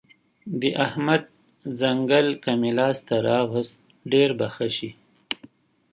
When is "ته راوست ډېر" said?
3.07-4.29